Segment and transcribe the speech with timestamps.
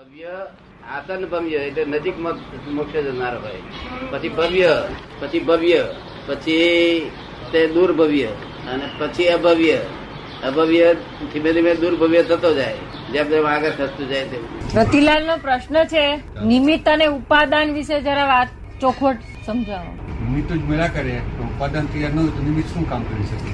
[0.00, 0.34] ભવ્ય
[0.96, 3.60] આતન ભવ્ય એટલે નજીક મોક્ષ જનાર હોય.
[4.10, 4.70] પછી ભવ્ય
[5.20, 5.80] પછી ભવ્ય
[6.26, 7.10] પછી
[7.52, 8.26] તે દુર્ભવ્ય
[8.72, 9.78] અને પછી અભવ્ય.
[10.44, 10.94] અભવ્ય
[11.32, 12.76] ધીમે ધીમે દુર્ભવ્ય થતો જાય.
[13.12, 14.42] જેમ જેમ આગળ થતું જાય તેમ.
[14.76, 16.04] રતિલાલ નો પ્રશ્ન છે
[16.44, 18.48] નિમિત્ત અને ઉપાદાન વિશે જરા વાત
[18.80, 19.92] ચોખવટ સમજાવો.
[20.24, 23.50] નિમિત્ત જ મેળા કરે તો ઉપાદાન તૈયાર ન હોય તો નિમિત્ત શું કામ કરી શકે?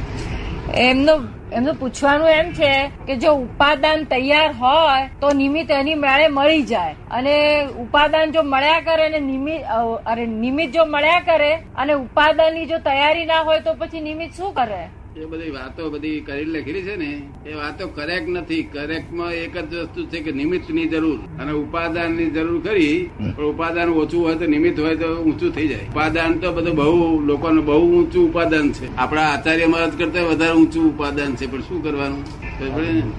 [0.81, 1.21] એમનું
[1.53, 6.95] એમનું પૂછવાનું એમ છે કે જો ઉપાદાન તૈયાર હોય, તો નિમિત્ત એની મેળે મળી જાય.
[7.11, 9.65] અને ઉપાદાન જો મળ્યા કરે અને નિમિત્ત
[10.06, 14.53] અરે નિમિત્ત જો મળ્યા કરે, અને ઉપાદાનની જો તૈયારી ના હોય તો પછી નિમિત્ત શું
[14.53, 14.89] કરે?
[15.16, 17.11] એ બધી વાતો બધી કરી લખેલી છે ને
[17.47, 18.62] એ વાતો કરેક્ટ નથી.
[18.62, 21.19] કરેક્ટમાં એક જ વસ્તુ છે કે નિમિત્તની જરૂર.
[21.41, 25.89] અને ઉપાદાનની જરૂર ખરી પણ ઉપાદાન ઓછું હોય તો નિમિત્ત હોય તો ઊંચું થઈ જાય.
[25.92, 28.97] ઉપાદાન તો બધું બહુ લોકોનું બહુ ઊંચું ઉપાદાન છે.
[28.97, 31.47] આપણા આચાર્ય મહારાજ કરતા વધારે ઊંચું ઉપાદાન છે.
[31.53, 32.23] પણ શું કરવાનું?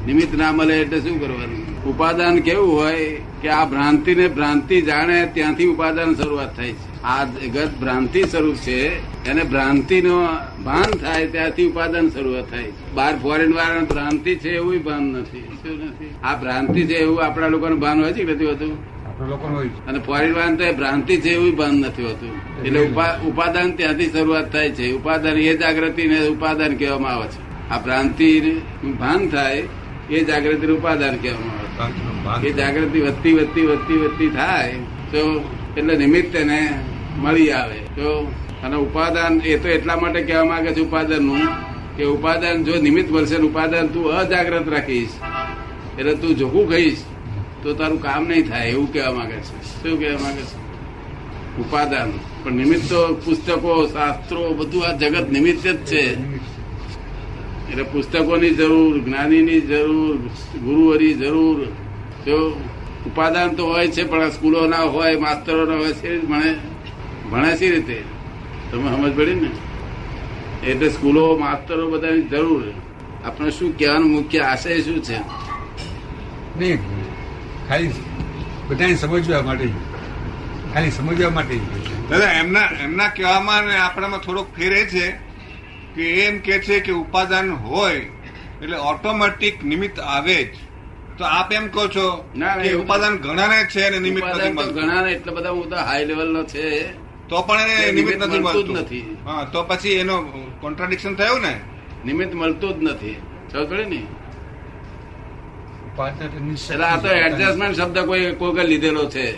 [0.05, 1.66] નિમિત્ત ના મળે એટલે શું કરવાનું?
[1.87, 7.03] ઉપાદાન કેવું હોય કે આ ભ્રાંતિ ને ભ્રાંતિ જાણે ત્યાંથી ઉપાદાન શરૂઆત થાય છે.
[7.03, 8.87] આ જગત ભ્રાંતિ સ્વરૂપ છે
[9.29, 10.27] એને ભ્રાંતિ નો
[10.63, 12.63] ભાન થાય ત્યાંથી ઉપાદાન શરૂઆત થાય
[12.95, 15.39] બાર ફોરેન વાળા ભ્રાંતિ છે એવું ભાન નથી.
[15.39, 16.15] શું નથી?
[16.23, 18.97] આ ભ્રાંતિ છે એવું આપણા લોકોનું ભાન હોય છે કે નથી હોતું?
[19.69, 19.85] છે.
[19.87, 22.29] અને ફોરેન વાળા તો એ ભ્રાંતિ છે એવું ભાન નથી હોતું.
[22.63, 24.91] એટલે ઉપા- ઉપાદાન ત્યાંથી શરૂઆત થાય છે.
[24.91, 27.69] ઉપાદાન એ જાગૃતિ ને ઉપાદાન કહેવામાં આવે છે.
[27.69, 28.61] આ ભ્રાંતિ
[28.99, 29.63] ભાન થાય
[30.09, 31.66] એ જાગૃતિ ઉપાદાન કહેવામાં આવે છે.
[31.66, 31.66] ભ્રાંતિનું.
[32.43, 34.73] એ જાગૃતિ વધતી વધતી વધતી વધતી થાય,
[35.11, 35.43] તો
[35.77, 36.79] એટલે નિમિત્ત એને
[37.17, 37.79] મળી આવે.
[37.95, 41.47] તો અને ઉપાદાન, એ તો એટલા માટે કહેવા માંગે છે ઉપાદાનનું
[41.97, 45.09] કે ઉપાદાન જો નિમિત્ત ને ઉપાદાન તું અજાગ્રત રાખીશ,
[45.99, 46.97] એટલે તું જોખું કહીશ,
[47.63, 49.83] તો તારું કામ નહીં થાય એવું કહેવા માંગે છે.
[49.83, 50.67] શું કહેવા માંગે છે?
[51.59, 52.11] ઉપાદાન.
[52.43, 52.93] પણ નિમિત્ત
[53.25, 56.03] પુસ્તકો, શાસ્ત્રો, બધું આ જગત નિમિત્ત જ છે.
[57.71, 60.17] એટલે પુસ્તકોની જરૂર જ્ઞાનીની જરૂર
[60.59, 61.65] ગુરુવરી જરૂર.
[62.25, 62.61] જો
[63.05, 66.55] ઉપાદાન તો હોય છે પણ આ સ્કૂલો ના હોય માસ્તરો ના હોય છે ભણે
[67.31, 68.03] ભણે છે રીતે?
[68.71, 69.49] તમે સમજ પડી ને?
[70.67, 72.63] એટલે સ્કૂલો માસ્તરો બધાની જરૂર.
[73.25, 75.17] આપણે શું કહેવાનું મુખ્ય આશય શું છે?
[76.57, 76.77] નહીં
[77.69, 77.91] ખાલી
[78.67, 79.67] બધાને સમજવા માટે
[80.73, 81.57] ખાલી સમજવા માટે.
[82.09, 85.26] દાદા એમના એમના કહેવામાં ને આપણામાં થોડોક ફેર એ છે.
[85.97, 87.95] કે એમ કે છે કે ઉપાદાન હોય
[88.61, 90.55] એટલે ઓટોમેટિક નિમિત્ત આવે જ.
[91.17, 92.29] તો આપ એમ કહો છો
[92.63, 94.73] કે ઉપાદાન ઘણાને છે અને નિમિત્ત નથી મળતું?
[94.73, 96.91] ઘણા ને એટલા બધા હું તો હાઈ લેવલ નો છે.
[97.29, 99.17] તો પણ એને નિમિત્ત નથી મળતું નથી.
[99.25, 100.21] હા તો પછી એનો
[100.61, 101.59] કોન્ટ્રાડિક્શન થયું ને?
[102.05, 103.15] નિમિત્ત મળતું જ નથી.
[103.51, 104.07] સમજ ને?
[106.53, 109.33] એટલે આ તો એડજસ્ટમેન્ટ શબ્દ કોઈ કોઈ લીધેલો છે.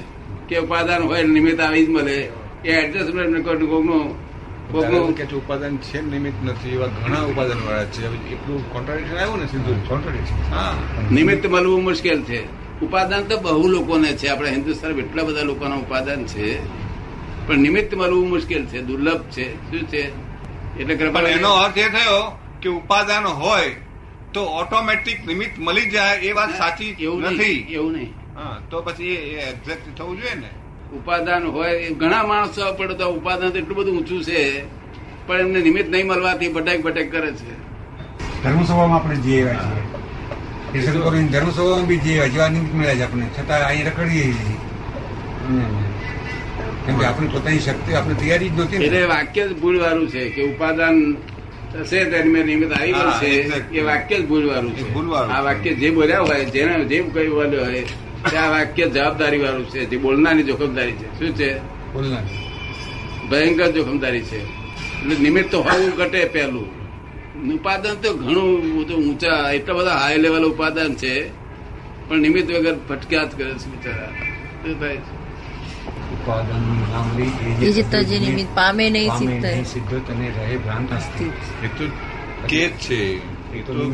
[0.50, 2.30] કે ઉપાદાન હોય નિમિત્ત આવી જ મળે.
[2.66, 4.29] એ એડજસ્ટમેન્ટ કોકનું દાદા કોકનું કે છે
[4.74, 9.74] ઉપાદાન છે નિમિત્ત નથી એવા ઘણા ઉપાદાન વાળા છે એટલું કોન્ટ્રાડિક્શન આવ્યું ને સિંધુ.
[9.88, 10.76] કોન્ટ્રાડિક્શન હા.
[11.12, 12.46] નિમિત્ત મળવું મુશ્કેલ છે.
[12.82, 14.28] ઉપાદાન તો બહુ લોકોને છે.
[14.28, 16.66] આપણે હિન્દુસ્તાન એટલા બધા લોકોના ઉપાદાન છે.
[17.48, 18.82] પણ નિમિત્ત મળવું મુશ્કેલ છે.
[18.82, 19.72] દુર્લભ છે.
[19.72, 20.30] શું છે?
[20.80, 23.76] એટલે કૃપા એનો અર્થ એ થયો કે ઉપાદાન હોય
[24.34, 27.74] તો ઓટોમેટિક નિમિત્ત મળી જાય એ વાત સાચી એવું નથી નથી.
[27.74, 28.14] એવું નહીં.
[28.36, 30.50] હા તો પછી એ એક્ઝેક્ટ થવું જોઈએ ને.
[30.98, 34.40] ઉપાદાન હોય ઘણા માણસો પડે તો ઉપાદાન એટલું બધું ઊંચું છે
[35.28, 37.54] પણ એમને નિમિત્ત નહીં મળવાથી ભટક ભટક કરે છે.
[38.44, 39.38] ધર્મસભામાં આપણે જે
[41.34, 44.28] ધર્મસભામાં બી જે એવા જેવા નિમિત્ત મળ્યા છે આપણે છતાં અહીં રખડીએ
[46.86, 48.80] કેમ કે આપણી પોતાની શક્તિ આપણે તૈયારી જ નથી.
[48.86, 50.96] એટલે વાક્ય જ ભૂલવાળું છે કે ઉપાદાન
[51.72, 53.32] થશે તેની મેં નિમિત્ત આવી છે મળશે
[53.80, 54.84] એ વાક્ય જ ભૂલવાળું છે.
[54.94, 57.84] ભૂલવાળું આ વાક્ય જે બોલ્યા હોય જેને જે કહ્યું બોલ્યો હોય
[58.26, 61.20] આ વાક્ય જવાબદારી વાળું છે જે બોલનારની જોખમદારી છે.
[61.20, 61.62] શું છે?
[61.94, 62.22] બોલના
[63.32, 64.44] ભયંકર જોખમદારી છે.
[65.02, 66.70] એટલે નિમિત્ત હોવું ઘટે પહેલું.
[67.54, 71.32] ઉપાદાન તો ઘણું બધું ઊંચા એટલા બધા હાઈ લેવલ ઉપાદાન છે
[72.08, 74.12] પણ નિમિત્ત વગર ફટક્યાત કરે છે બિચારા.
[74.64, 74.76] તો
[82.48, 83.22] કે છે.
[83.64, 83.92] તો તો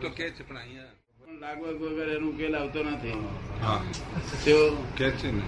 [0.00, 1.01] તો તો પણ અહીંયા
[1.42, 3.10] લાગવગ વગર એનો ઉકેલ આવતો નથી.
[3.62, 3.80] હા.
[4.44, 5.42] તો કે જ છે ને?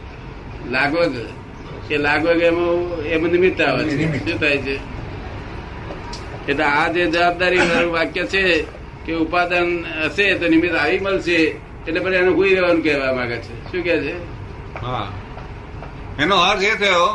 [0.70, 1.14] લાગવગ
[1.90, 4.24] એ લાગવગ એમાં એમાં નિમિત્ત આવે છે.
[4.24, 4.80] શું થાય છે?
[6.48, 7.58] એટલે આ જે જવાબદારી
[7.92, 8.62] વાક્ય છે
[9.06, 11.34] કે ઉપાદાન હશે તો નિમિત્ત આવી મળશે
[11.88, 13.72] એટલે પછી એનું ગુઈ રહેવાનું કહેવા માંગે છે.
[13.72, 14.14] શું કે છે?
[14.80, 15.08] હા.
[16.18, 17.06] એનો અર્થ એ થયો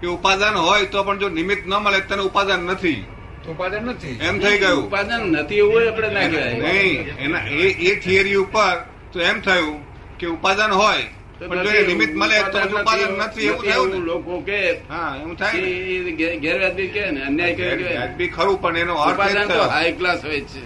[0.00, 3.04] કે ઉપાદાન હોય તો પણ જો નિમિત્ત ન મળે તેને ઉપાદાન નથી.
[3.50, 4.16] ઉપાદાન નથી.
[4.28, 4.82] એમ થઈ ગયું.
[4.86, 6.58] ઉપાદન નથી એવું આપણે ના કહેવાય.
[6.58, 8.74] નહીં એના એ એ થિયરી ઉપર
[9.12, 9.76] તો એમ થયું
[10.18, 11.04] કે ઉપાદન હોય.
[11.48, 14.58] પણ જો એ નિમિત્ત મળે તો ઉપાદન નથી એવું થયું લોકો કે
[14.90, 17.64] હા એવું થાય ગેરવાજબી કે ને અન્યાય કે
[17.98, 20.62] વાજબી ખરું પણ એનો અર્થ તો હાઈ ક્લાસ હોય છે.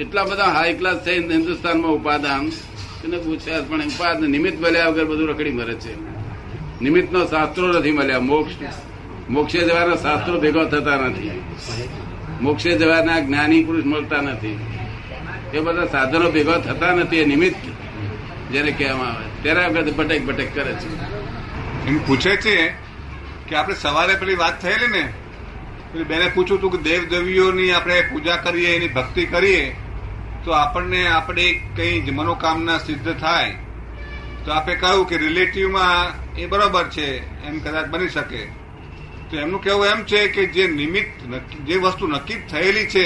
[0.00, 2.44] એટલા બધા હાઈ ક્લાસ છે હિન્દુસ્તાનમાં ઉપાદાન.
[3.04, 5.92] એને પૂછ્યા પણ ઉપાદન નિમિત્ત મળ્યા વગર બધું રખડી મરે છે.
[6.82, 8.54] નિમિત્તનો શાસ્ત્રો નથી મળ્યા મોક્ષ.
[9.32, 11.42] મોક્ષે જવાના શાસ્ત્રો ભેગા થતા નથી.
[12.40, 14.58] મોક્ષે જવાના જ્ઞાની પુરુષ મળતા નથી.
[15.54, 17.56] એ બધા સાધનો ભેગા થતા નથી એ નિમિત્ત
[18.52, 19.42] જેને કહેવામાં આવે.
[19.42, 20.88] ત્યારે વગર ભટેક ભટેક કરે છે.
[21.86, 22.68] એમ પૂછે છે
[23.48, 25.12] કે આપણે સવારે પેલી વાત થયેલી ને,
[25.92, 29.76] પેલી બેને પૂછ્યું હતું કે દેવ દેવીઓની આપણે પૂજા કરીએ, એની ભક્તિ કરીએ,
[30.44, 33.54] તો આપણને આપણે કઈ મનોકામના સિદ્ધ થાય.
[34.44, 37.06] તો આપણે કહ્યું કે રિલેટિવમાં એ બરોબર છે,
[37.46, 38.61] એમ કદાચ બની શકે.
[39.32, 41.12] તો એમનું કહેવું એમ છે કે જે નિમિત્ત
[41.66, 43.04] જે વસ્તુ નક્કી જ થયેલી છે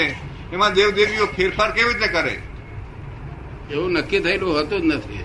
[0.53, 2.39] એમાં દેવદેવીઓ ફેરફાર કેવી રીતે કરે?
[3.71, 5.23] એવું નક્કી થયેલું હોતું જ નથી.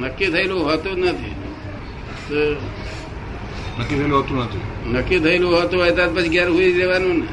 [0.00, 1.34] નક્કી થયેલું હોતું જ નથી.
[2.28, 2.40] તો
[3.80, 4.92] નક્કી થયેલું હોતું નથી.
[4.92, 7.28] નક્કી થયેલું હોતું હોય તો પછી ઘેર હોઈ જવાનું ને?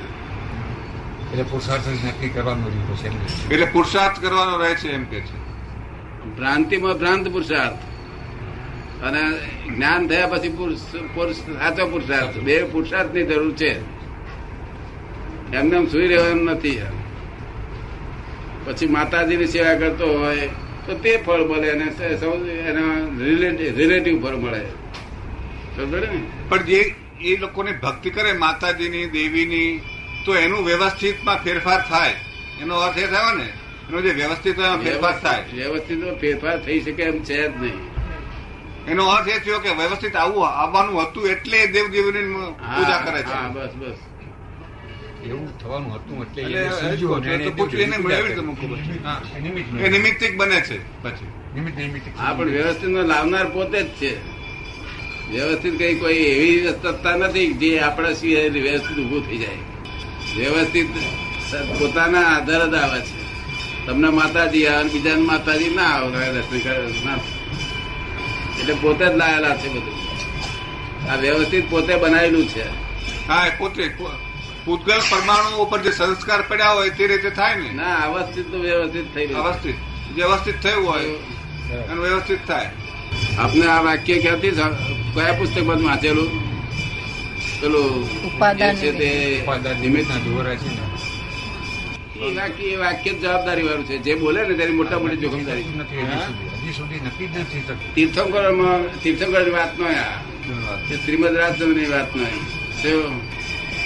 [1.32, 3.52] એટલે પુરુષાર્થ નક્કી કરવાનું.
[3.52, 5.38] એટલે પુરુષાર્થ કરવાનો રહે છે એમ કે છે.
[6.38, 7.87] ભ્રાંતિમાં ભ્રાંત પુરુષાર્થ.
[9.04, 9.22] અને
[9.76, 10.80] જ્ઞાન થયા પછી પુરુષ
[11.14, 12.38] પુરુષ સાચો પુરુષાર્થ.
[12.38, 13.80] બે પુરુષાર્થની જરૂર છે.
[15.54, 16.82] એમને એમ સુઈ રહેવાનું નથી.
[18.66, 20.50] પછી માતાજીની સેવા કરતો હોય
[20.86, 21.86] તો તે ફળ મળે અને
[22.50, 23.08] એના
[23.76, 24.66] રિલેટિવ ફળ મળે.
[26.50, 29.82] પણ જે એ લોકોને ભક્તિ કરે માતાજીની દેવીની
[30.26, 32.14] તો એનું વ્યવસ્થિતમાં ફેરફાર થાય.
[32.62, 33.48] એનો અર્થ એ થયો ને?
[33.90, 35.44] એનો જે વ્યવસ્થિત ફેરફાર થાય.
[35.54, 37.97] વ્યવસ્થિત ફેરફાર થઈ શકે એમ છે જ નહીં.
[38.88, 43.54] એનો અર્થ એ થયો કે વ્યવસ્થિત આવું આવવાનું હતું એટલે દેવદેવીની પૂજા કરે છે.
[43.54, 43.98] બસ બસ.
[45.26, 47.96] એવું થવાનું હતું એટલે પૂછ્યું એને.
[49.86, 51.28] એ નિમિત્તિક બને છે પછી.
[51.56, 54.18] નિમિત્ત હા પણ વ્યવસ્થિત લાવનાર પોતે જ છે.
[55.32, 59.58] વ્યવસ્થિત કઈ કોઈ એવી સત્તા નથી જે આપણા સિવાય વ્યવસ્થિત ઉભું થઈ જાય.
[60.38, 60.88] વ્યવસ્થિત
[61.80, 63.12] પોતાના આધાર જ આવે છે.
[63.86, 67.20] તમને માતાજી આવે અને બીજાને માતાજી ના આવે દર્શન કરે ના.
[68.60, 69.98] એટલે પોતે જ લાયેલા છે બધું.
[71.12, 72.66] આ વ્યવસ્થિત પોતે બનાવેલું છે.
[73.28, 73.86] હા એ પોતે.
[74.66, 77.70] પૂતગલ પરમાણુ ઉપર જે સંસ્કાર પડ્યા હોય તે રીતે થાય ને?
[77.74, 79.44] ના અવસ્થિત તો વ્યવસ્થિત થઈ ગયું.
[79.44, 79.76] અવસ્થિત.
[80.16, 81.06] વ્યવસ્થિત થયું હોય
[81.90, 82.70] અને વ્યવસ્થિત થાય.
[83.40, 84.52] આપને આ વાક્ય ક્યાંથી
[85.14, 86.30] કયા પુસ્તકમાં વાંચેલું?
[87.62, 87.86] પેલું
[88.28, 89.10] ઉપાદાન છે તે
[89.82, 90.12] નિમિત્ત.
[90.26, 90.97] દોરા છે ને.
[92.22, 93.98] એ વાક્ય એ વાક્ય જ જવાબદારી વાળું છે.
[93.98, 99.52] જે બોલે ને તેની મોટા મોટી જોખમદારી હજી સુધી નક્કી જ નથી થતું તીર્થંકરોમાં તીર્થંકરની
[99.52, 100.22] વાત નો આ.
[101.06, 102.26] શ્રીમદ રાજની વાત નો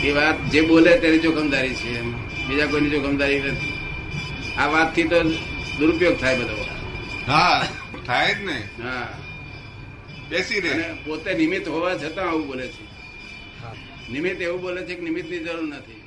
[0.03, 2.01] એ વાત જે બોલે તેની જોખમદારી છે.
[2.47, 3.73] બીજા કોઈની જોખમદારી નથી.
[4.57, 5.23] આ વાતથી તો
[5.79, 6.65] દુરુપયોગ થાય બધો.
[7.27, 7.67] હા
[8.05, 8.67] થાય જ ને.
[8.83, 9.07] હા.
[10.29, 10.83] બેસી રહે.
[11.05, 12.83] પોતે નિમિત્ત હોવા છતાં આવું બોલે છે.
[13.63, 13.73] હા.
[14.11, 16.00] નિમિત્ત એવું બોલે છે કે નિમિત્તની જરૂર નથી.